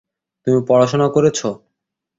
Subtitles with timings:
[0.47, 1.47] তুমি পড়াশোনা করেছো?